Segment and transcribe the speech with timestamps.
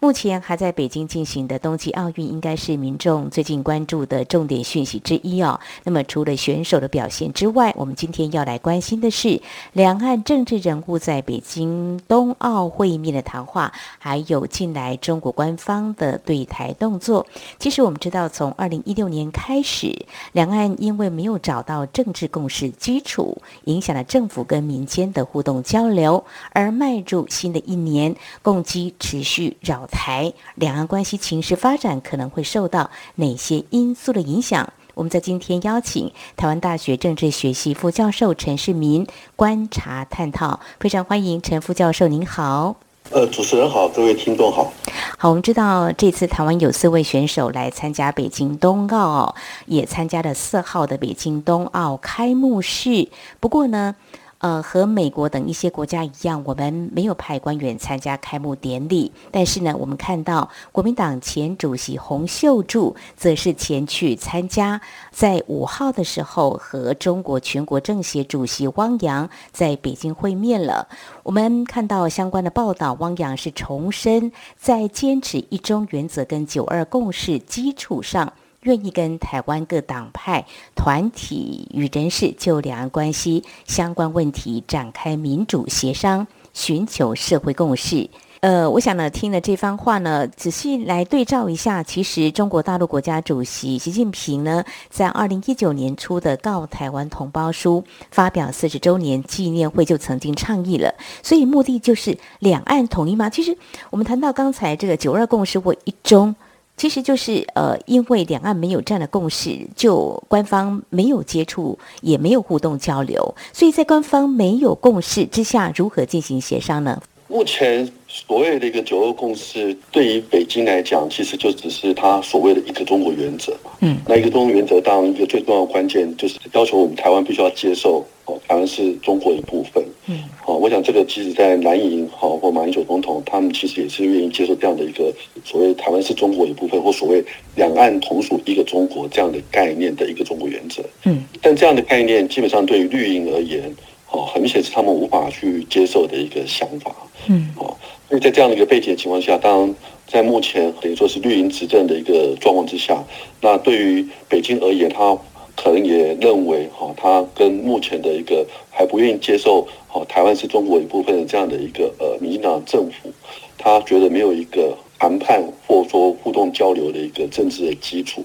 [0.00, 5.58] 目前还在北京进行的冬季奥运，应该是民众最近关注的重点讯息之一哦。
[5.82, 9.42] 那么除了选手的表现之外，我们今天要来关心的是
[9.72, 17.26] 两岸政治人物在北京冬奥会面的谈话，还有近来中国官方的对台动作。
[17.58, 34.72] 其实我们知道，从二零一六年开始，两岸因为没有找到政治共识基础，影响了政府跟民间的互动交流，而迈入新的一年，共机持续扰台，两岸关系情势发展可能会受到哪些因素的影响？
[34.94, 42.76] 我们在今天邀请台湾大学政治学系副教授陈世民观察探讨，非常欢迎陈副教授，您好。
[43.10, 44.70] 呃，主持人好，各位听众好。
[45.16, 49.34] 好，我们知道这次台湾有四位选手来参加北京冬奥，
[49.66, 53.08] 也参加了四号的北京冬奥开幕式。
[53.40, 53.94] 不过呢，
[54.38, 59.10] 呃，和美国等一些国家一样，我们没有派官员参加开幕典礼。
[59.32, 70.86] 但是呢，我们看到国民党前主席洪秀柱则是前去参加，在五号的时候和中国全国政协主席汪洋在北京会面了。
[71.24, 78.32] 我们看到相关的报道，汪洋是重申在坚持一中原则跟九二共识基础上。
[78.62, 80.44] 愿意跟台湾各党派、
[80.74, 88.10] 团体与人士就两岸关系相关问题展开民主协商，寻求社会共识。
[88.40, 97.82] 呃，我想呢，听了这番话呢，仔细来对照一下，其实中国大陆国家主席习近平呢，在二零一九年初的《告台湾同胞书》
[98.12, 103.28] 发表四十周年纪念会就曾经倡议了，所以目的就是两岸统一吗？
[103.28, 103.56] 其实
[103.90, 106.34] 我们谈到刚才这个九二共识或一中。
[106.78, 117.02] 其实就是呃，因为两岸没有这样的共识，就官方没有接触，也没有互动交流，所以在官方没有共识之下，如何进行协商呢？
[117.28, 123.70] 目前所谓的一个九二共识，对于北京来讲，其实就只是它所谓的一个中国原则嘛。
[123.82, 129.84] 嗯，那一个中国原则当然一个最重要的关键，就是要求我们台湾必须要接受哦，台湾是中国一部分。
[130.06, 135.12] 嗯，好，我想这个即使在蓝营好或马英九总统，他们其实也是愿意接受这样的一个
[135.44, 137.22] 所谓台湾是中国一部分，或所谓
[137.56, 140.82] 两岸同属一个中国这样的概念的一个中国原则。
[141.04, 143.70] 嗯，但这样的概念基本上对于绿营而言，
[144.10, 146.94] 哦，很明显是他们无法去接受的一个想法。
[147.28, 147.76] 嗯，哦，
[148.08, 149.74] 所以在这样的一个背景的情况下，当然
[150.06, 153.04] 在目前等于说是绿营执政的一个状况之下，
[153.42, 155.18] 那对于北京而言，他
[155.54, 163.10] 可能也认为，哈，他跟目前的一个还不愿意接受，哈，台湾是中国一部分的这样的一个呃民进党政府，
[163.58, 168.24] 他觉得没有一个谈判或者说互动交流的一个政治的基础。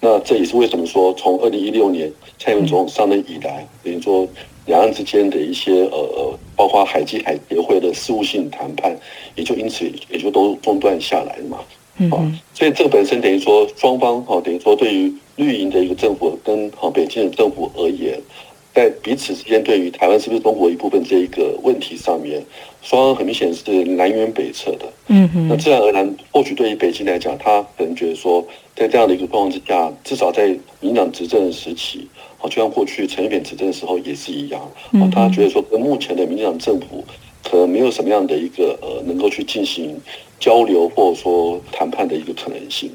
[0.00, 2.10] 那这也是为什么说从二零一六年
[2.40, 4.26] 蔡英文总统上任以来，等于说。
[4.66, 8.96] 两岸之间的一些呃呃，包括海基海协会的事务性谈判，
[9.34, 11.58] 也就因此也就都中断下来了嘛。
[11.98, 12.10] 嗯，
[12.54, 18.18] 所以这个本身等于说双方哈，等于说对于绿营的一个政府跟哈北京的政府而言，
[18.74, 22.42] 在彼此之间对于台湾是不是中国一部分这一个问题上面，
[22.82, 24.86] 双方很明显是南辕北辙的。
[25.08, 32.08] 嗯哼，那自然而然，或许对于北京来讲，他可能觉得说，在这样的一个状况之下，至少在民党执政的时期。
[32.44, 34.60] 就像过去陈水扁执政的时候也是一样，
[35.12, 37.04] 他觉得说跟目前的民进党政府
[37.42, 39.96] 可能没有什么样的一个呃能够去进行
[40.38, 42.90] 交流或者说谈判的一个可能性。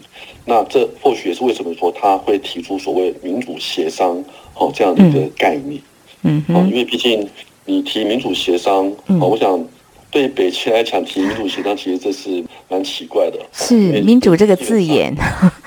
[0.46, 4.24] 那这或许也是为什么说他会提出所谓民主协商
[4.56, 5.82] 哦这样的一个概念。
[6.24, 7.28] 嗯，哦因为毕竟
[7.66, 9.66] 你提民主协商，哦我想
[10.10, 13.38] 对北京来讲提民主协商，其实这是蛮奇怪的。
[13.52, 15.14] 是民主这个字眼。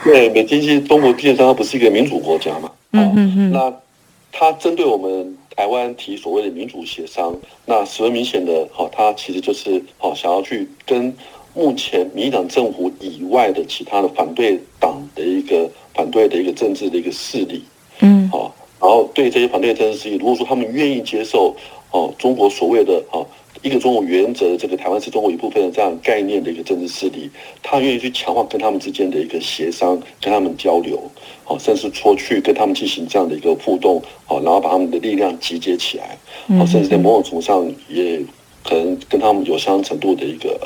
[0.03, 2.71] 对，北京其实中国电商，它不是一个民主国家嘛。
[2.93, 3.73] 嗯嗯嗯，那
[4.33, 7.37] 它针对我们台湾提所谓的民主协商，
[7.67, 11.15] 那十分明显的，哈，他其实就是好想要去跟
[11.55, 17.63] 目前民进党政府以外的其他的反对党的一个反对的一个政治的一个势力，
[18.01, 21.55] 嗯，好，然后对这些反对政治势力，如果说他们愿意接受，
[21.91, 23.21] 哦，中国所谓的啊。
[23.63, 27.29] 一个中国原则，这个台湾是中国一部分的这样概念的一个政治势力，
[27.63, 30.99] 他愿意去强化跟他们之间的一个协商，跟他们交流，
[31.45, 36.17] 好，甚至出去跟他们进行这样的一个互动，好，然后把他们的力量集结起来，
[36.59, 38.19] 好，甚至在某种程度上也
[38.65, 40.59] 可能跟他们有相当程度的一个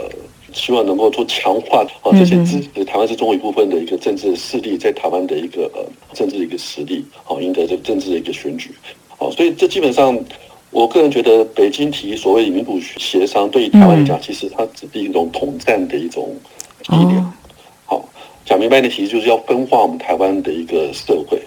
[0.53, 8.71] 希望能够做强化啊这些支持台湾是中国一部分的一个政治势力在台湾的一个呃政治的一个实力，好赢得这个政治的一个选举，
[9.09, 10.17] 好，所以这基本上。
[10.75, 16.37] 我个人觉得，北京提所谓民主协商，对于台湾来讲，其实它只是一种统战的一种
[16.89, 17.33] 力量。
[17.85, 18.05] 好，
[18.45, 21.41] 讲明白的其实就是要分化我们台湾的一个社会。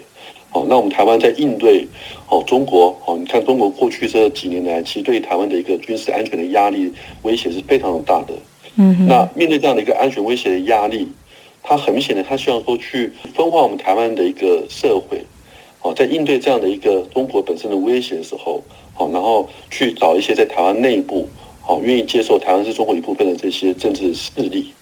[0.48, 1.86] 好，那我们台湾在应对
[2.24, 6.90] 好中国，好，你看中国过去这几年来，其实对台湾的一个军事安全的压力
[7.20, 8.32] 威胁是非常大的。
[8.76, 11.06] 嗯，那面对这样的一个安全威胁的压力，
[11.62, 15.22] 它很明显的，他希望说去分化我们台湾的一个社会。
[15.80, 18.62] 好，在应对这样的一个中国本身的威胁的时候。
[18.94, 21.28] 好，然后去找一些在台湾内部
[21.60, 24.72] 好愿意接受台湾是中国一部分的这些政治势力，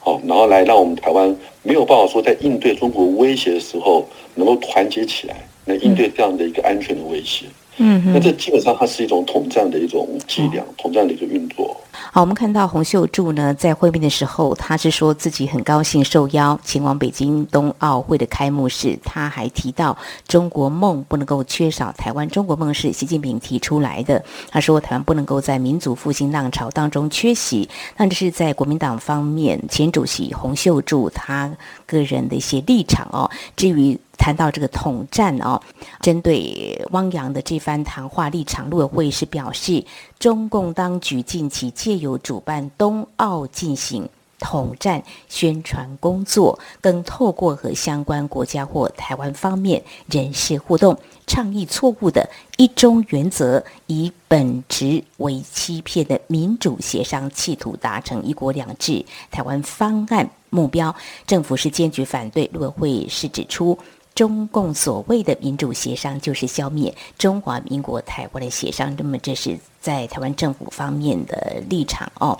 [0.00, 4.04] 好，然后来让我们台湾没有办法说在应对中国威胁的时候
[4.34, 5.36] 能够团结起来，
[5.66, 7.46] 来应对这样的一个安全的威胁。
[7.46, 11.76] 嗯，那这基本上它是一种统战的一种伎俩，统战的一个运作。
[12.12, 18.98] 好，我们看到洪秀柱呢，在会面的时候，他是说自己很高兴受邀前往北京冬奥会的开幕式。
[19.04, 19.96] 他还提到，
[20.26, 24.22] 中国梦不能够缺少台湾，中国梦是习近平提出来的。
[24.50, 27.68] 他说，台湾不能够在民族复兴浪潮当中缺席。
[27.96, 31.50] 那这是在国民党方面，前主席洪秀柱他
[31.86, 33.30] 个人的一些立场哦。
[33.56, 35.58] 至于谈到这个统战哦，
[36.02, 39.82] 针对汪洋的这番谈话立场，陆委会是表示，
[40.18, 44.06] 中共当局近期借由主办冬奥进行
[44.38, 52.28] 统战宣传工作，更透过和相关国家或台湾方面人士互动，倡议错误的
[52.58, 60.94] 一中原则，以本质为欺骗的民主协商，企图达成一国两制台湾方案目标，
[61.26, 62.50] 政府是坚决反对。
[62.52, 63.78] 陆委会是指出。
[64.14, 68.94] 中共所谓的民主协商，就是消灭中华民国台湾的协商。
[68.98, 72.38] 那么，这是在台湾政府方面的立场哦。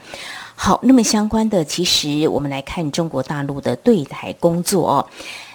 [0.54, 5.06] 好，那么相关的，其实我们来看中国大陆的对台工作哦，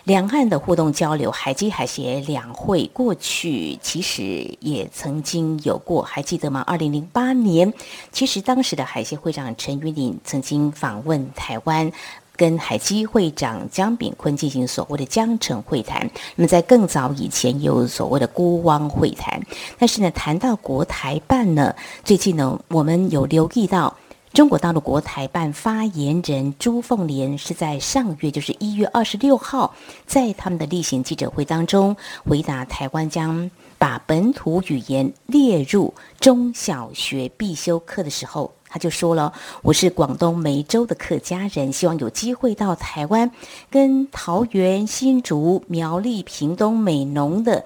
[0.05, 6.61] 两岸的互动交流，海基海协两会过去其实也曾经有过，还记得吗？
[6.65, 7.71] 二零零八年，
[8.11, 11.91] 其实当时的海协会长陈云林曾经访问台湾。
[12.35, 19.41] 跟海基会长江炳坤进行所谓的江城会谈，那么在更早以前有所谓的孤汪会谈，
[19.77, 23.95] 但是呢，谈到国台办呢，最近呢，我们有留意到
[24.35, 29.73] 中国大陆国台办发言人朱凤莲是在上月，就是一月二十六号，
[30.05, 31.95] 在他们的例行记者会当中
[32.25, 38.51] 回答台湾将把本土语言列入中小学必修课的时候。
[38.67, 39.31] 他就说了
[39.63, 43.31] ：“我是广东梅州的客家人，希望有机会到台湾，
[43.69, 47.63] 跟桃园、新竹、苗栗、屏东美浓的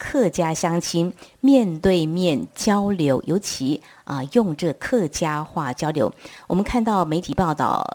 [0.00, 6.10] 客家乡亲面对面交流，尤其啊、用这客家话交流。
[6.46, 7.86] 我们看到媒体报道，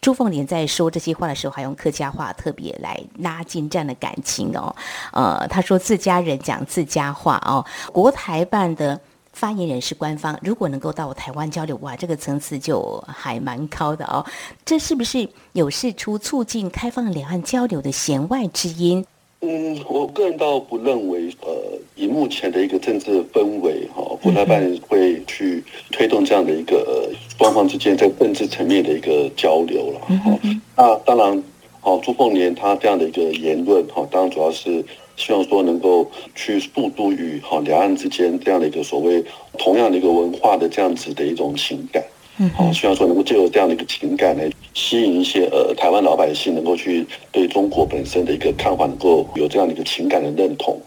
[0.00, 4.74] 朱凤莲在说这些话的时候，还用客家话特别来拉近这样的感情哦。
[5.12, 9.00] 呃，他说自家人讲自家话哦，国台办的。”
[9.32, 14.22] 发言人是官方，如果能够到台湾交流，哇，这个层次就还蛮高的哦。
[14.62, 19.06] 这是不是有释出促进开放两岸交流的弦外之音？
[19.42, 21.52] 嗯，我个人倒不认为，呃，
[21.96, 30.40] 以目前的一个政治氛围，哈、哦，国台办会去推动这样的一个、呃、双方之间在政治层面的一个交流了。
[30.76, 31.42] 那当然，
[31.82, 34.84] 哦，朱凤莲他这样的一个言论，哈、哦，当然主要是。
[35.14, 39.22] 希望说能够去诉诸于好两岸之间这样的一个所谓
[39.58, 42.02] 同样的一个文化的这样子的一种情感，
[42.38, 50.80] 嗯，好，希望说能够借由这样的一个情感来吸引一些呃台湾老百姓能够去对中国本身的一个看法能够有这样的一个情感的认同，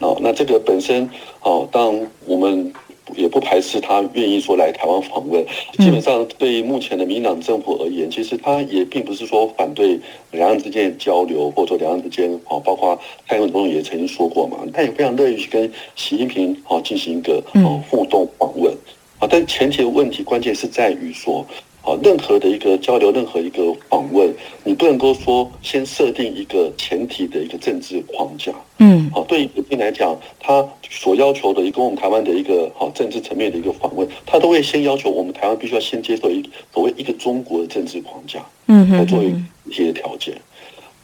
[0.00, 1.08] 哦，那这个本身
[1.42, 1.94] 哦，当
[2.26, 2.72] 我们。
[3.14, 5.46] 也不排斥他愿意说来台湾访问。
[5.78, 9.96] 基本上，对于目前的民党政府而言，其实他也并不是说反对
[10.32, 12.98] 两岸之间的交流，或者说两岸之间啊，包括
[13.28, 18.74] 蔡英文总统也曾经说过嘛，他也非常乐意去跟习近平啊进行一个啊互动访问
[19.18, 19.28] 啊。
[19.30, 21.46] 但前提的问题关键是在于说。
[21.86, 24.28] 啊，任何的一个交流，任何一个访问，
[24.64, 28.52] 你不能够说先设定一个前提的一个政治框架。
[28.80, 36.42] 嗯，好，对于普京来讲，他所要求的一个我们台湾的一个好政治层面的一个访问，他都会先要求我们台湾必须要先接受一
[36.74, 39.32] 所谓一个中国的政治框架，嗯，来作为
[39.64, 40.34] 一些条件。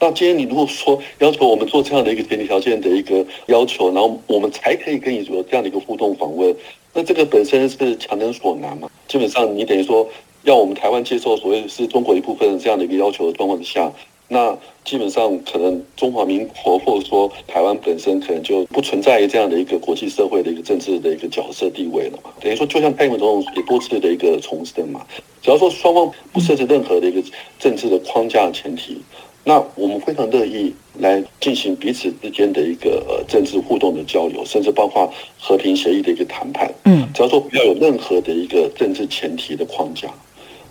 [0.00, 6.52] 那今天你如果说要求我们做这样的一个前提条件的一个要求，然后我们才可以跟你做这样的一个互动访问，
[6.94, 8.90] 那这个本身是强人所难嘛？
[9.08, 10.08] 基本上你等于说。
[10.44, 13.92] 要我们台湾接受所谓是中国一部分这样的一个要求的状况之下，
[14.26, 22.30] 那基本上可能中华民国或者说台湾本身可能就不存在于这样的一个国际社会的一个政治的一个角色地位了嘛。
[22.40, 25.06] 等于说，就像蔡英文总统也多次的一个重申嘛，
[25.40, 27.22] 只要说双方不设置任何的一个
[27.61, 29.00] 政治的框架前提，
[29.44, 36.72] 那我们非常乐意来进行彼此之间的一个呃政治互动的交流，甚至包括和平协议的一个谈判。
[36.84, 40.08] 嗯，只要说不要有任何的一个政治前提的框架。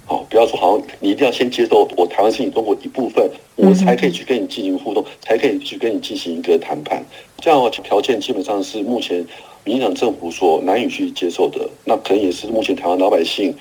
[0.06, 7.04] 好，不要说好像你一定要先接受我台湾是你中国一部分，我才可以去跟你进行互动，才可以去跟你进行一个谈判。
[7.40, 9.26] 这样的条件基本上是目前
[9.64, 11.70] 民进党政府所难以去接受的。
[11.86, 13.54] 那可能也是目前台湾老百姓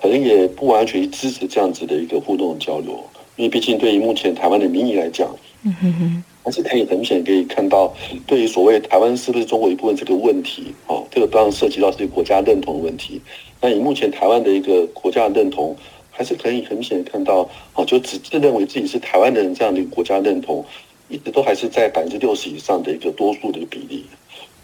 [0.00, 2.98] 可能也不完全支持这样子的一个互动交流，
[3.36, 7.92] 因为毕竟对于目前台湾的民意来讲，嗯哼哼，还是可以很明显可以看到，
[8.26, 13.20] 对于所谓台湾是不是中国一部分这个问题，哦，这个当然涉及到是国家认同的问题。
[13.60, 15.74] 那以目前台湾的一个国家认同，
[16.10, 20.64] 还是可以很明显看到，啊，就只自认为自己是台湾人这样的一个国家认同，
[21.08, 24.04] 一直都还是在百分之六十以上的一个多数的一个比例。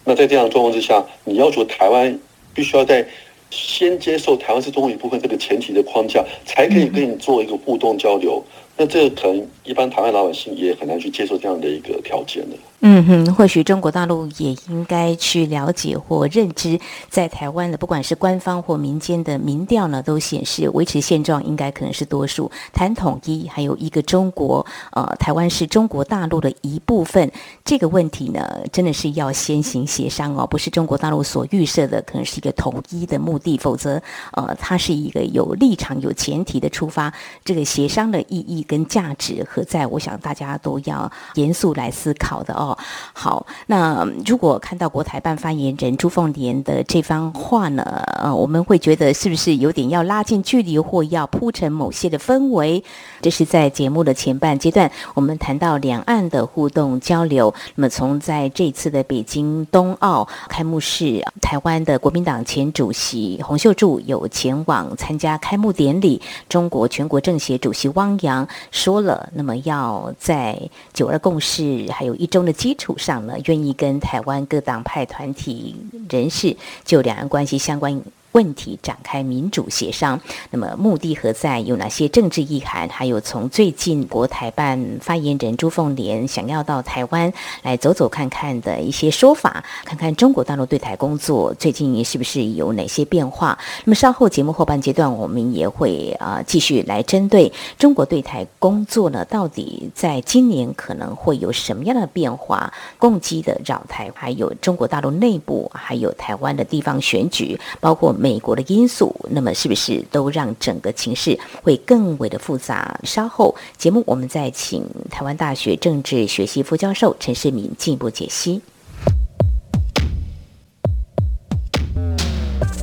[0.05, 2.19] 那在这样的状况之下，你要求台湾
[2.55, 3.07] 必须要在
[3.51, 8.43] 先接受台湾是中国一部分这个前提的框架，才可以跟你做一个互动交流。
[8.77, 12.57] 那这个可能一般台湾老百姓也很难去接受这样的一个条件的。
[12.83, 22.51] 嗯哼，或许中国大陆也应该去了解或认知，在台湾的不管是官方或民间的民调呢，都显示维持现状应该可能是多数。
[22.73, 27.31] 谈统一，还有一个中国，呃，台湾是中国大陆的一部分，
[27.65, 34.01] 这个问题呢，真的是要先行协商哦，不是中国大陆所预设的，可能是一个统一的目的，否则，
[34.33, 37.13] 呃，它是一个有立场、有前提的出发，
[37.45, 39.87] 这个协商的意义跟价值何在？
[39.87, 42.70] 我想大家都要严肃来思考的哦。
[43.13, 47.83] 好，那如果看到国台办发言人朱凤莲的这番话呢，
[48.23, 52.83] 呃，我们会觉得是不是有点要拉近距离，或要铺陈某些的氛围？
[53.21, 57.53] 这是在节目的前半阶段，我们谈到两岸的互动交流。
[57.75, 70.59] 那么，从在这次的北京冬奥开幕式，台湾的国民党前主席洪秀柱有前往参加开幕典礼，中国全国政协主席汪洋说了，那么要在
[70.93, 75.75] 九二共识还有一中的基础上呢，愿意跟台湾各党派团体
[76.11, 80.21] 人士就两岸关系相关问题展开民主协商，
[80.51, 81.61] 那么目的何在？
[81.61, 82.89] 有哪些政治意涵？
[82.89, 87.33] 还有从最近国台办发言人朱凤莲想要到台湾
[87.63, 93.59] 来走走看看的一些说法，看看中国大陆对台工作最近是不是有哪些变化？
[93.85, 102.73] 那么稍后节目后半阶段，我们也会啊、继续来针对中国对台工作呢，到底在今年可能会有什么样的变化？
[102.99, 108.15] 共机的扰台，还有中国大陆内部，还有台湾的地方选举，包括。
[108.21, 113.01] 美国的因素，那么是不是都让整个情势会更为的复杂？
[113.03, 118.61] 稍后节目我们再请台湾大学政治学系副教授陈世民进一步解析。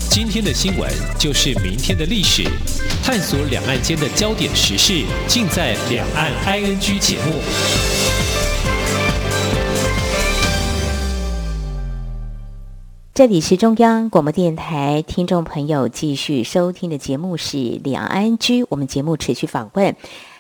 [0.10, 2.44] 今天的新闻就是明天的历史，
[3.04, 7.97] 探索两岸间的焦点时事，尽在《两岸 ING》节目。
[13.18, 19.96] 这里是中央广播电台，听众朋友继续收听的节目是《两岸居》，我们节目持续访问。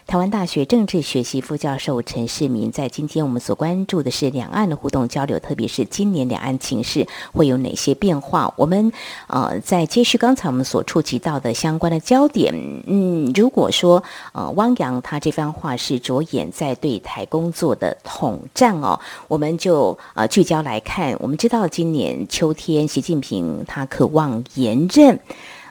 [0.07, 8.53] 台湾大学政治学系副教授陈世民，在今天我们所关注的是两岸的互动交流，特别是今年两岸情势会有哪些变化？
[8.55, 8.89] 我们
[9.27, 12.53] 呃，在接续刚才我们所触及到的相关的焦点，
[12.85, 18.97] 嗯，如果说呃汪洋他这番话是着眼在对台工作的统战哦，
[19.27, 25.19] 我们就呃聚焦来看，我们知道今年秋天习近平他渴望连任。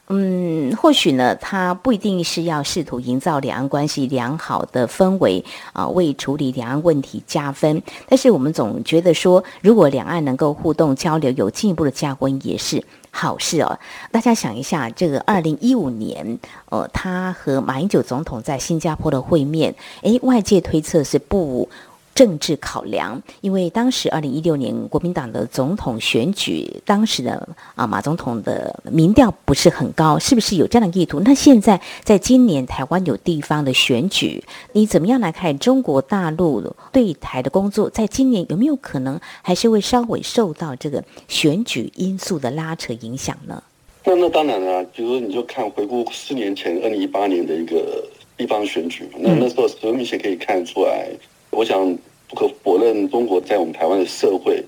[0.08, 7.82] 嗯，或许呢，他不一定是要试图营造两岸关系良好的氛围啊，为处理两岸问题加分。
[8.08, 13.78] 但是我们总觉得说，如果两岸能够互动交流，有进一步的加温，也是好事哦。
[14.12, 16.38] 大家想一下，这个二零一五年，
[16.70, 21.68] 呃，他和马英九总统在新加坡的会面，诶，外界推测是不。
[22.16, 31.20] 政治考量，因为当时二零一六年国民党的总统选举，当时的啊马总统的民调不是很高，是不是有这样的意图？
[31.20, 34.42] 那现在在今年台湾有地方的选举，
[34.73, 37.90] 你怎么样来看中国大陆对台的工作？
[37.90, 43.62] 在今年有没有可能还是会稍微受到这个选举因素的拉扯影响呢？
[44.04, 48.02] 那那当然了，比如说你就看回顾四年前二零一八年的一个
[48.38, 51.11] 地方选举，那那时候很明显可以看出来。
[51.56, 51.98] 我想
[52.28, 54.62] 不可否认，中国在我们台湾的社会，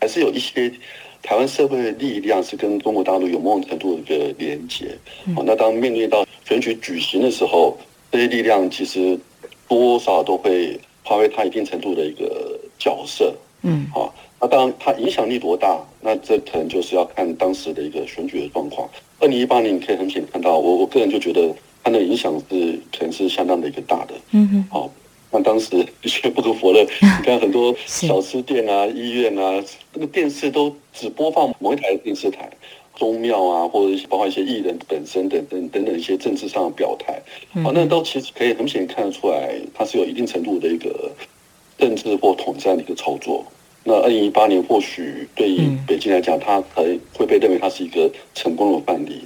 [0.00, 0.68] 还是有一些
[1.22, 4.86] 台湾社会的力量是跟中国大陆有某种程度的一个连接。
[5.36, 7.78] 好，那当面对到选举举行的时候，
[8.10, 9.16] 这些力量其实
[9.68, 13.32] 多少都会发挥它一定程度的一个角色。
[13.62, 18.90] 嗯，好，那当然它影响力多大，那这可能就是要看当时的一个选举的状况。
[19.20, 24.14] 二零一八年你可以很明显看到，我我个人就觉得它的影响是可能是相当的一个大的。
[24.32, 25.01] 嗯哼，好，那
[25.52, 25.68] 当时
[26.00, 26.82] 的确不可否认，
[27.20, 32.48] 你看很多小吃店啊、医院啊，那个电视都只播放某一台电视台。
[32.94, 37.20] 宗庙啊，或者包括一些艺人本身等等等等一些政治上的表态，
[37.62, 41.10] 好，那都其实可以很明显看得出来，它是有一定程度的一个
[41.78, 43.44] 政治或统战的一个操作。
[43.84, 49.22] 那二零一八年或许对于北京来讲，它可能会被认为它是一个成功的范例，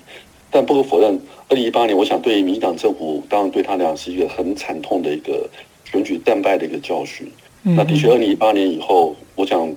[0.50, 5.50] 但不可否认，二零一八年，我想对于民进党政府，当然对他来讲是一个很惨痛的一个
[5.90, 7.30] 选举战败的一个教训。
[7.62, 9.74] 那的确，二零一八年以后，我想。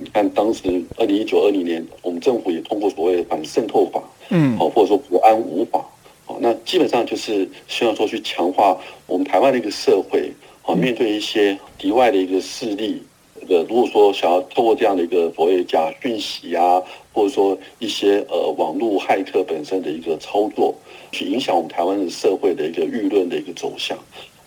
[0.00, 5.84] 你看，当时二零一九、二零年，我们政府也通过所谓的反渗透法，嗯，好，或者说国安五法，
[6.24, 10.30] 好，那基本上就是希望说去强化我们台湾的一个社会，
[10.62, 13.02] 好，面对一些敌外的一个势力，
[13.48, 16.80] 呃，如果说想要透过这样的一个所谓假讯息啊，
[17.12, 20.72] 或者说一些呃网络骇客本身的一个操作，
[21.10, 23.98] 去影响我们台湾的社会的一个舆论的一个走向。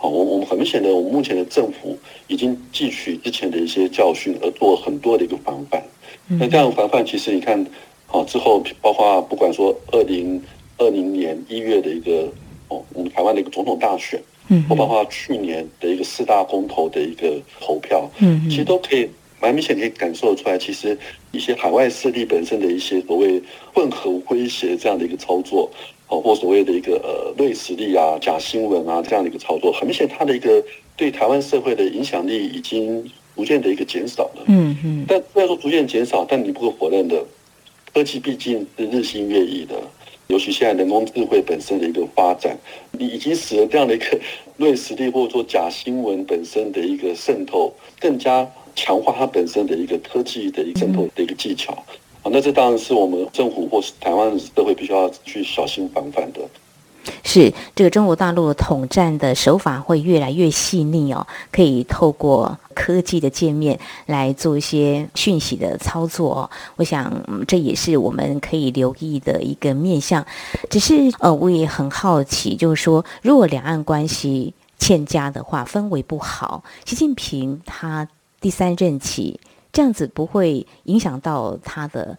[0.01, 5.79] 好，我我们很明显的，我们目前的政府已经汲取之前的一些教训，而做很多的一个防范。
[6.27, 7.63] 那这样防范，其实你看，
[8.07, 10.41] 好之后，包括不管说二零
[10.79, 12.27] 二零年一月的一个
[12.69, 19.07] 哦，我们台湾的一个总统大选，嗯，或包括去年的一个四大公投的一个投票，嗯，其实都可以
[19.39, 20.97] 蛮明显可以感受出来，其实
[21.31, 23.39] 一些海外势力本身的一些所谓
[23.71, 25.69] 混合威胁这样的一个操作。
[26.11, 30.61] 包括所谓的一个呃瑞实力啊、假新闻啊这样的一个操作，很明显，它的一个
[30.97, 34.43] 对台湾社会的影响力已经逐渐的一个减少了。
[34.47, 35.05] 嗯嗯。
[35.07, 37.23] 但虽然说逐渐减少，但你不可否认的，
[37.93, 39.81] 科技毕竟是日新月异的，
[40.27, 42.57] 尤其现在人工智慧本身的一个发展，
[42.91, 44.19] 你已经使得这样的一个
[44.57, 51.81] 瑞实力或者说假新闻本身的一个渗透，更加强化它本身的一个科技的一个渗透的一个技巧。
[52.23, 56.39] 啊，那这当然是我们政府或是台湾社会必须要去小心防范的。
[57.23, 66.49] 是这个中国大陆统战的手法会越来越细腻哦，可以透过科技的界面来做一些讯息的操作哦。
[66.75, 67.11] 我想
[67.47, 70.23] 这也是我们可以留意的一个面向。
[70.69, 78.07] 只是呃，我也很好奇，就是说，如果两岸关系欠佳的话，氛围不好，习近平他
[78.39, 79.39] 第三任期。
[79.73, 82.17] 这样子不会影响到他的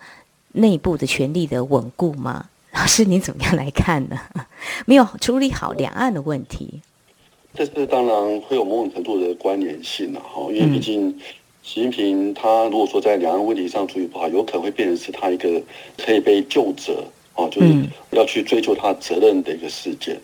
[0.52, 2.46] 内部的权力的稳固吗？
[2.72, 4.18] 老师，您怎么样来看呢？
[4.86, 6.80] 没有处理好两岸的问题，
[7.54, 10.50] 这是当然会有某种程度的关联性了哈。
[10.50, 11.10] 因为毕竟
[11.62, 15.60] 习近平他如果说在两岸问题上处理不好，有可能会变成是他一个
[15.98, 17.70] 可以被救责啊，就是
[18.12, 20.18] 要去追究他责任的一个事件。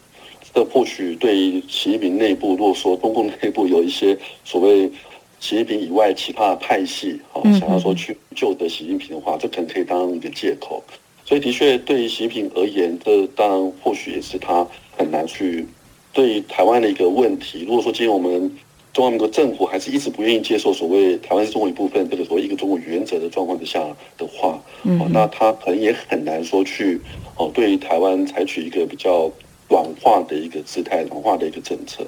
[0.55, 4.91] 这或许对于习近平内部，如果说中共内部有一些所谓。
[5.41, 10.83] 习近平以外，其他的派系，好，想要说去救得习近平的话，这可能可以当一个借口。
[11.25, 15.67] 所以，的确，对于习近平而言，这当然或许也是他很难去
[16.13, 17.65] 对于台湾的一个问题。
[17.67, 18.51] 如果说今天我们
[18.93, 23.79] 中华民国政府还是一直不愿意接受所谓台湾是中国一部分，这个所谓一个中国原则的状况之下
[24.17, 27.01] 的话，哦，那他可能也很难说去
[27.37, 29.31] 哦，对于台湾采取一个比较
[29.69, 32.05] 软化的一个姿态、软化的一个政策。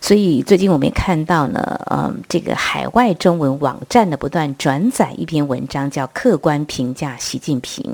[0.00, 7.84] 所以最近我们也看到呢，嗯，这个海外中文网站呢不断转载一篇文章，叫《客观评价习近平》，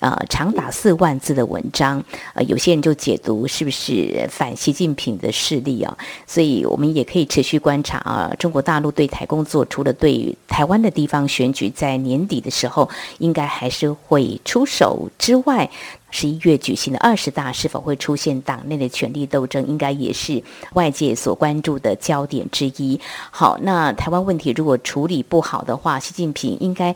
[0.00, 2.02] 呃，长达四万字的文章，
[2.34, 5.96] 呃，有些人就解读是不是反习近平的势力啊？
[6.26, 15.70] 所以我们也可以持续观察啊，中国大陆对台工作，除了对台湾的地方选举在年底的时候应该还是会出手之外。
[16.10, 20.42] 十一月举行的二十大是否会出现党内的权力斗争，应该也是
[20.74, 23.00] 外界所关注的焦点之一。
[23.30, 26.94] 好，那台湾问题如果处理不好的话，习近平应该。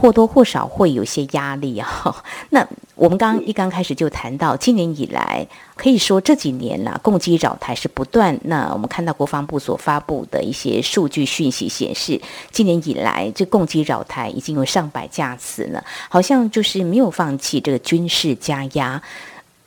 [0.00, 1.88] 或多或少会有些压力啊。
[2.50, 8.36] 那我们刚一刚开始就谈到，今年以来可以说这几年啦，共机扰台是不断。
[8.44, 12.18] 那我们看到国防部所发布的一些数据讯息显示，
[12.50, 19.02] 今年以来这共机扰台已经有上百架次了，好像就是没有放弃这个军事加压。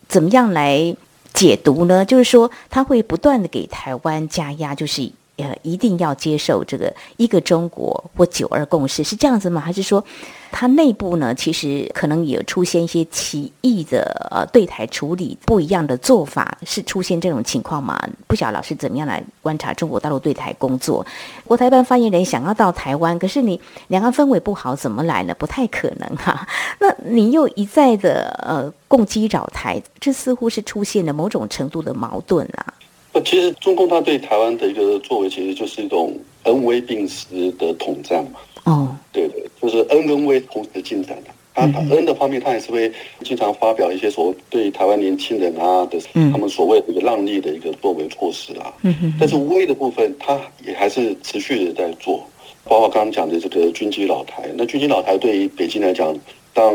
[0.07, 0.95] 怎么样来
[1.31, 2.03] 解读呢？
[2.03, 5.11] 就是说他会不断的给台湾加压，就是。
[5.39, 9.61] 呃，一定要接受这个一个中国或九二共识是这样子吗？
[9.61, 10.03] 还是说，
[10.51, 17.97] 它内部呢，其实可能也出现一些奇异的呃对台处理不一样的做法，是出现这种情况吗？
[18.27, 21.05] 不晓得老师怎么样来观察中国大陆对台工作？
[21.45, 25.33] 国台办发言人想要到台湾，可是你两岸氛围不好，怎么来呢？
[25.35, 26.47] 不太可能哈、
[26.79, 32.73] 那你又一再的呃共击扰台，这似乎是出现了某种程度的矛盾啊。
[33.21, 38.39] 其实中共他对台湾的一个作为，其实就是一种恩威并施的统战嘛。
[38.65, 41.29] 哦，对对，就是恩跟威同时进展的。
[41.53, 42.89] 他恩的方面，他也是会
[43.21, 45.99] 经常发表一些所谓对台湾年轻人啊的
[46.31, 48.73] 他们所谓的一个让利的一个作为措施啊。
[48.83, 52.23] 嗯，但是威的部分，他也还是持续的在做，
[52.63, 54.49] 包括刚刚讲的这个军机老台。
[54.55, 56.15] 那军机老台对于北京来讲，
[56.53, 56.73] 当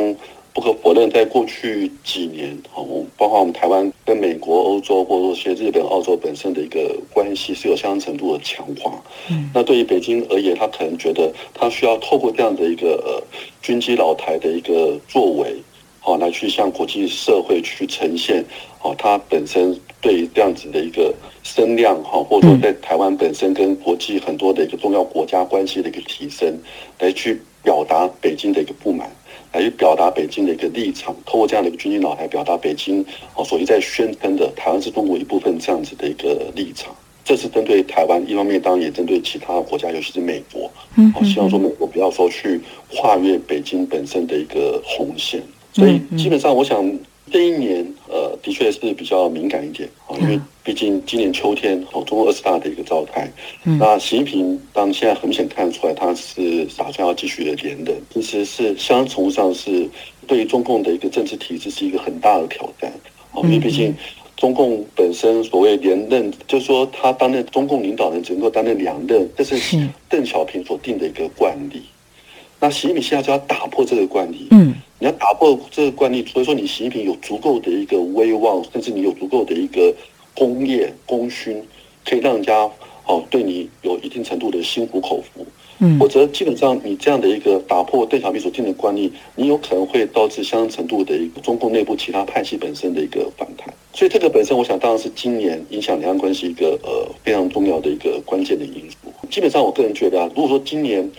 [0.55, 9.03] 不可否认，在过去几年，哦，包括我们台湾跟美国、欧洲，或者说些日本、澳洲本身的一个关系是有相当程度的强化。
[9.29, 13.21] 嗯，那对于北京而言，他可能觉得他需要透过这样的一个呃
[13.62, 15.57] 军机老台的一个作为，
[15.99, 18.45] 好来去向国际社会去呈现，
[18.79, 21.12] 好他本身对于这样子的一个
[21.43, 26.57] 声量，哈，或者说在台湾本身跟国际很多的一个重要国家关系的一个提升，
[27.01, 29.11] 来去表达北京的一个不满。
[29.55, 36.95] 来去表达北京的一个立场，通过这样的一个军机脑来表达北京哦所一再宣称的台湾是中国一部分这样子的一个立场。
[37.25, 40.71] 这是针对台湾，一方面当然也针对其他国家，尤其是美国。
[40.97, 42.61] 嗯，希望说美国不要说去
[42.95, 45.40] 跨越北京本身的一个红线。
[45.73, 46.85] 所以基本上，我想。
[47.33, 53.27] 这一年，呃，的确是比较敏感一点啊，因为毕竟今年秋天，哦，中共二十大的一个召开，
[53.65, 59.89] 嗯，那习近平当现在很明显看得出来，他是打算要继续的连任，其实是相当程度上是
[60.27, 62.93] 对于中共的一个政治体制是一个很大的挑战
[63.33, 63.95] 啊，因为毕竟
[64.37, 69.89] 中共本身所谓连任，就是说他担任中共领导人只能够担任两任，这是。
[70.09, 71.83] 邓小平所定的一个惯例。
[72.61, 74.75] 那习近平现在就要打破这个惯例，嗯。
[75.01, 79.93] 你要打破这个惯例，所以说你习近平有足够的一个威望，甚至你有足够的一个
[80.35, 81.63] 功业功勋，
[82.09, 82.71] 可以让人家
[83.07, 85.45] 哦对你有一定程度的心服口服。
[85.81, 93.75] 嗯，否则基本上你这样的一个打破邓小平所定的惯例，你有可能会导致相当程度的一个中共内部其他派系本身的一个反弹。
[93.93, 99.13] 所以这个本身，我想当然是今年影响两岸关系一个呃非常重要的一个关键的因素。
[99.29, 101.11] 基本上我个人觉得啊，如果说今年。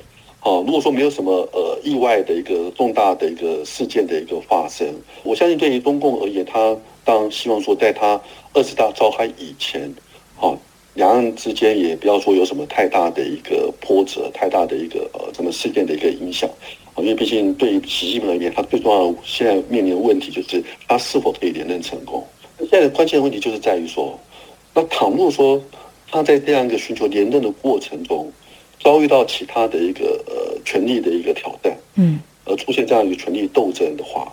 [0.46, 4.88] 哦，如果说没有什么呃意外的一个重大的一个事件的一个发生，
[5.24, 8.22] 我相信对于中共而言，他当希望说，在他
[8.54, 9.92] 二十大召开以前，
[10.40, 10.56] 哦，
[10.94, 16.48] 两岸之间也不要说有什么太大的一个波折，太大的一个呃什么事件的一个影响，
[16.94, 22.24] 啊，因为毕竟对于习近平而言，他最重要现在面临的问题就是他是否可以连任成功。
[22.70, 24.16] 现在关键的问题就是在于说，
[24.76, 25.60] 那倘若说
[26.12, 28.32] 他在这样一个寻求连任的过程中，
[28.86, 34.32] 遭遇到其他的一个呃权力的一个挑战，嗯，而出现这样一个权力斗争的话，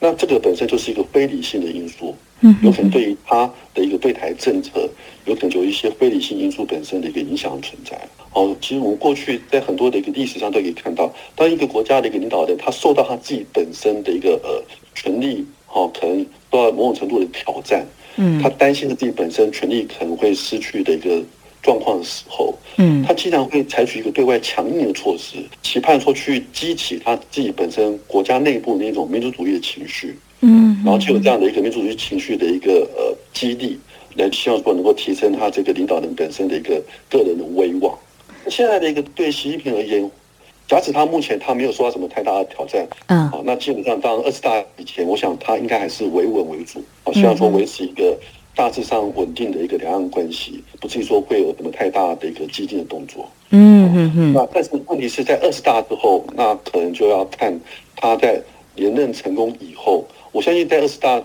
[0.00, 4.88] 那这个本身就是一个非理性的因素，嗯，有可能对于他的一个对台政策，
[5.26, 7.94] 有可能就有一些非理性因素本身的一个影响存在。
[8.32, 17.84] 哦，其实我们过去在很多的一个历史上都可以看到，当一个国家的一个领导人他受到他自己本身的一个呃权力，哦，可能受到某种程度的挑战，
[18.16, 21.22] 嗯，他担心着自己本身权力可能会失去的一个。
[21.64, 33.78] 状况的时候，嗯，他经常会采取一个对外强硬的措施，期盼说去激起他自己本身国家内部那种民族主义的情绪，嗯，然后就有这样的一个民族主义情绪的一个呃激励，
[34.16, 37.98] 来希望说能够提升他这个领导人本身的一个个人的威望。
[38.48, 40.10] 现在的一个对习近平而言，
[40.68, 48.14] 假使他目前他没有受到什么太大的挑战，嗯，好，那基本上当二十大以前，我想他应该还是维稳为主，好，希望说维持一个。
[48.54, 53.28] 大致上稳定的一个两岸关系，不至于说会有什么太大的一个激进的动作。
[53.50, 54.32] 嗯嗯嗯。
[54.32, 57.58] 那但是问题是在二十大之后，那可能就要看
[57.96, 58.40] 他在
[58.76, 60.06] 连任成功以后。
[60.32, 61.22] 我相信在二十大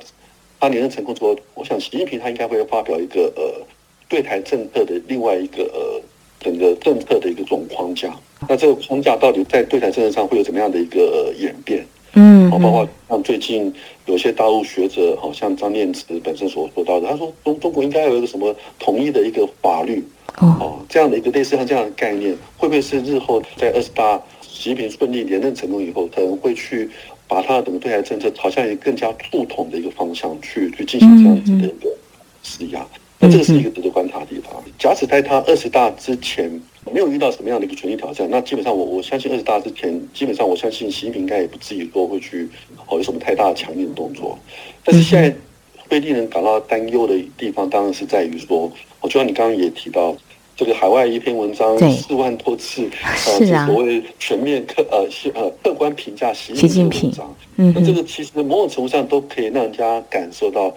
[0.60, 3.66] 他连任成功之后，我想习近平他应该会发表一个呃
[4.08, 6.02] 对台政策的另外一个呃
[6.40, 8.14] 整个政策的一个总框架。
[8.48, 11.86] 那这个框架到底在对台政策上会有怎么样的一个演变？
[12.14, 13.74] 嗯，包括像最近
[14.06, 20.04] 有些大陆学者，好像张念慈本身所说到的，他说中中国应该有一个什么统一的一个法律，
[20.40, 26.90] 哦，这样的一个类似像这样的概念，会不会是日后在二十大习近平顺利连任成功以后，可能会去
[27.28, 31.90] 把他的整个对台政策朝向一个更加促统的一个方向去去进行这样子的一个
[32.42, 32.86] 施压？
[33.20, 34.64] 那这个是一个值得观察的地方。
[34.78, 36.50] 假使在他二十大之前，
[36.92, 42.48] 没有遇到什么样的一个权力挑战，那基本上我我相信二十大之前，基本上我相信习近平应该也不至于说会去
[42.88, 44.40] 哦有什么太大的强硬的动作。
[44.84, 45.36] 但是现在
[45.90, 50.16] 会令人感到担忧的地方，当然是在于说，我就像你刚刚也提到，
[50.56, 60.74] 这个海外一篇文章四万多次， 是啊，所谓全面客呃呃客观评价习近平的文章，嗯，那这个其实某种程度上都可以让人家感受到，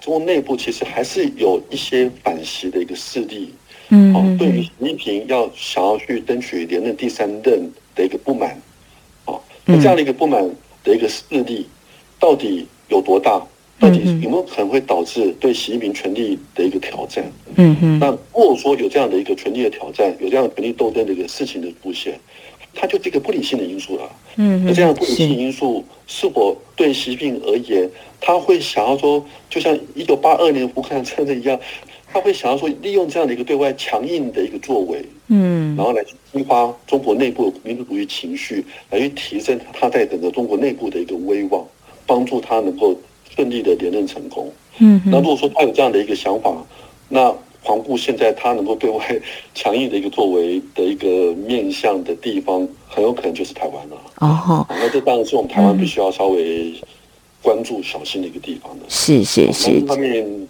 [0.00, 3.52] 中国内部其实还是有一些反习的一个势力。
[3.90, 8.50] 嗯，哦，对于习近平要想要去争取连任第三任的一个不满，
[9.24, 9.34] 啊，
[9.64, 10.42] 那这样的一个不满
[10.84, 11.66] 的一个势力
[12.18, 13.42] 到底有多大？
[13.80, 17.24] 到底有没有可能会导致对习近平权力的一个挑战？
[17.56, 17.98] 嗯哼。
[17.98, 22.20] 那如果说有这样的一个权力的挑战，有这样的权力斗争的一个事情的出现，
[22.74, 24.10] 它就是一个不理性的因素了。
[24.36, 27.88] 嗯，那这样不理性因素是否对习近平而言，
[28.20, 31.58] 他会想要说，就像一九八二年乌克兰战争一样，
[32.12, 36.02] 他会想要说，利用这样的一个对外强硬的一个作为，嗯，然后来
[36.32, 41.64] 激发中国内部的民族主义情绪，来去提升他在整个中国内部的一个威望，
[42.06, 42.96] 帮助他能够
[43.34, 44.52] 顺利的连任成功。
[44.78, 46.54] 嗯，那如果说他有这样的一个想法，
[47.08, 49.20] 那环顾现在他能够对外
[49.54, 53.96] 强硬的一个作为的一个面向的地方，很有可能就是台湾了。
[54.16, 56.74] 哦，那这当然是我们台湾必须要稍微
[57.42, 58.84] 关注、小心的一个地方的。
[58.88, 59.70] 是是是。
[59.70, 60.48] 一方面，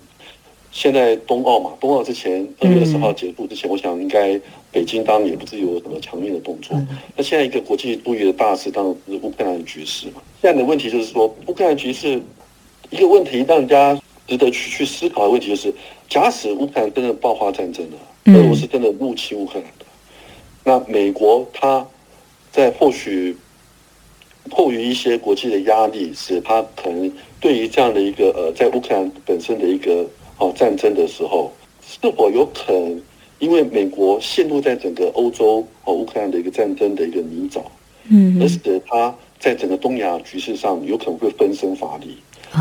[0.70, 6.80] 现在冬奥嘛，冬奥之前二月二十号结束之前，我想应该北京当然也不至于有什么强硬的动作。
[7.16, 10.22] 那现在一个国际注意的大事，当然是乌克兰的局势嘛。
[10.40, 12.22] 现在的问题就是说，乌克兰局势
[12.90, 15.74] 一个问题，让人家值得去去思考的问题就是。
[16.08, 19.86] 假使乌克兰真的爆发战争了，俄罗斯真的入侵乌克兰的，
[20.64, 21.86] 那美国它
[22.50, 23.36] 在或许
[24.50, 30.04] 迫于一些国际的压力，使它可能对于这样的一个呃，在乌克兰本身的一个
[30.38, 31.52] 哦战争的时候，
[31.86, 33.00] 是否有可能
[33.38, 37.62] 因为美国陷入在整个欧洲和乌克兰的一个战争的一个泥沼，
[38.08, 42.16] 嗯，而使得他在整个东亚局势上有可能会分身乏力，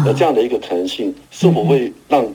[0.06, 2.26] 而这样的一个可能性是否会让？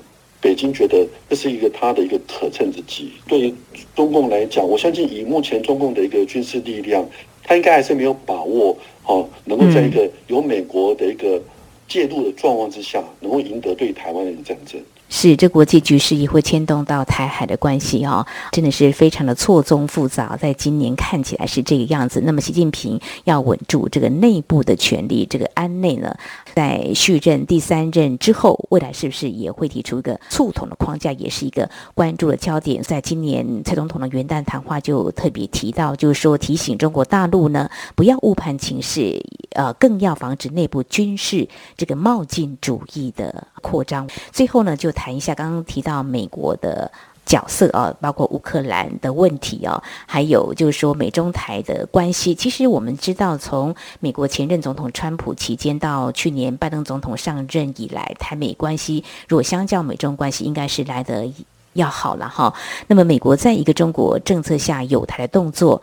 [0.41, 3.11] 北京觉得这是一个他的一个可乘之机。
[3.27, 3.55] 对于
[3.97, 7.03] 中共来讲，我相信以目前中共的一个军事力量，
[7.43, 11.41] 他应该还是没有把握，哦，能够在一个有美国的一个
[11.89, 14.79] 介入的状况之下，能够赢得对台湾的一个战争。
[15.09, 20.37] 是，这国际局势也会牵动到台海的关系哦，真的是非常的错综复杂。
[20.37, 22.21] 在今年看起来是这个样子。
[22.25, 26.17] 那么，习近平要稳住这个内部的权力，这个安内呢，
[26.55, 32.83] 在续任第三任之后，未来是不是也会提出一个促统的框架，也是一个关注的焦点。
[32.83, 44.07] 在今年蔡总统的元旦谈话就特别提到，就是说提醒中国大陆呢，不要误判情势，呃，更要防止内部军事这个冒进主义的扩张。
[44.31, 45.15] 最后呢，就谈。
[45.15, 46.91] 一下刚刚提到美国的
[47.35, 52.33] 角色啊，包括乌克兰的问题啊，还有就是说美中台的关系。
[52.33, 61.29] 其实我们知道，从美国前任总统川普期间到去年拜登总统上任以来，台美关系如果相较美中关系，应该是来得
[61.73, 62.55] 要好了哈。
[62.87, 65.83] 那么美国在一个中国政策下有台的动作，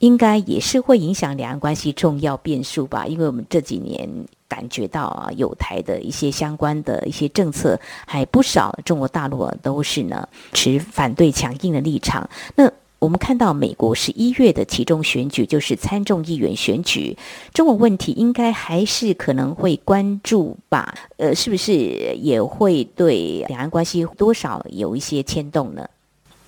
[0.00, 3.06] 应该也是会影响两岸关系重要变数吧？
[3.06, 4.08] 因为我们这几年。
[4.48, 12.28] 感觉到啊，有台的一些相关的一些政策还不少，中国大陆都是呢持反对强硬的立场。
[12.56, 17.16] 那我们看到美国十一月的其中选举就是参众议员选举，
[17.52, 20.94] 中国问题应该还是可能会关注吧？
[21.18, 21.72] 呃，是不是
[22.16, 25.88] 也会对两岸关系多少有一些牵动呢？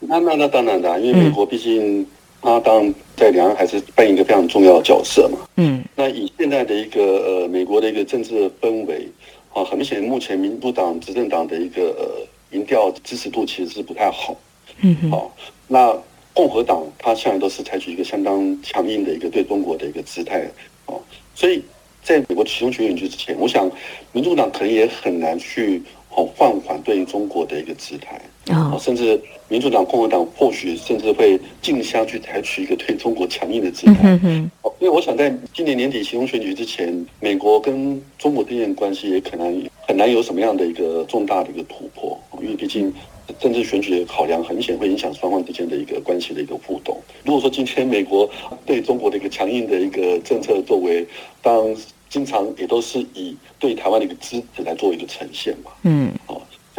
[0.01, 2.07] 那那那当然的，因为美国毕竟。
[2.43, 5.39] 他当然在两岸还是扮演一个非常重要的角色嘛。
[5.57, 9.07] 嗯，那以现在的一个呃美国的一个政治的氛围
[9.53, 14.37] 啊，很明显目前民主党执政党的一个呃民调支持度其实是不太好。
[14.81, 15.37] 嗯哼，好，
[15.69, 15.97] 那
[16.33, 20.49] 共和党他现在都是采取一个相当强硬的一个对中国的一个姿态
[20.87, 20.99] 哦，
[21.35, 21.63] 所以
[22.03, 23.71] 在美国期中选举之前，我想
[24.13, 25.83] 民主党可能也很难去
[26.15, 28.19] 哦放缓对于中国的一个姿态。
[28.51, 33.95] 啊，甚至民主党、共和党或许甚至会竞相去采取一个对中国强硬的姿态。
[34.03, 34.51] 嗯哼。
[34.79, 42.19] 因为我想在今年年底期中选举之前，美国跟中国之间关系也可能很难有什么样的一个重大的一个突破。
[42.41, 42.91] 因为毕竟
[43.39, 46.99] 政治选举的考量很明显会影响双方之间的一个关系的一个互动。
[47.25, 48.29] 如果说今天美国
[48.65, 51.07] 对中国的一个强硬的一个政策作为，
[51.43, 51.77] 当然
[52.09, 55.71] 经常也都是以对台湾的一个支持来做一个呈现嘛。
[55.83, 56.11] 嗯。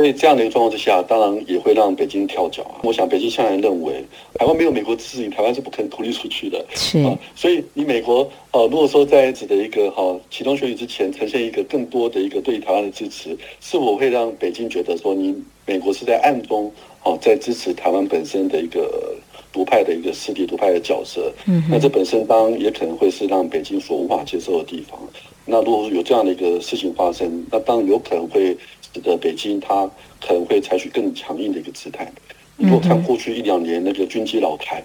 [0.02, 2.82] 所以这样的一个状况之下，当然也会让北京跳脚啊。
[2.82, 6.66] 我想北京向来认为，台湾没有美国支持，台湾是不可能独立出去的。
[6.74, 15.36] 是啊，所以你美国呃，如果说在此的一个哈启动选举之前，呈现一个更多的一个对台湾的支持，是否会让北京觉得说你
[15.68, 16.72] 美国是在暗中
[17.04, 19.16] 啊在支持台湾本身的一个
[19.54, 21.32] 独派的一个势力、独派的角色？
[21.46, 25.00] 嗯，那这本身当然也可能会是让北京所无法接受的地方。
[25.46, 28.58] 那如果有这样的一个事情发生，那当然有可能会。
[28.94, 32.12] 使得北京它可能会采取更强硬的一个姿态。
[32.58, 34.84] 如果看过去一两年那个军机老台，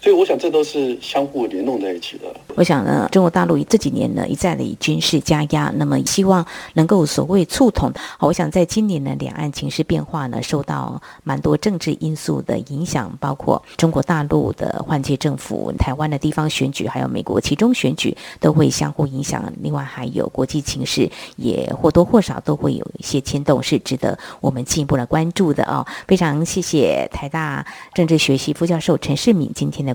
[0.00, 2.24] 所以我想这都是相互联动在一起的。
[2.54, 7.92] 我想呢，中国大陆这几年呢一再的以军事加压，那么希望能够所谓促统。
[8.16, 19.52] 好，我想在今年呢，两岸情势变化呢，受到蛮多政治因素的影响，包括中国大陆的换届政府、台湾的地方选举，还有美国其中选举，都会相互影响。
[19.60, 25.84] 另外还有国际情势，也或多或少都会有一些牵动，是值得我们进一步来关注的哦。
[26.06, 29.94] 非常谢谢台大政治学系副教授陈世敏今天的